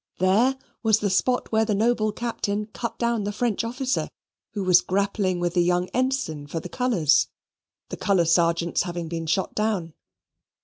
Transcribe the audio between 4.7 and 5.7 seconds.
grappling with the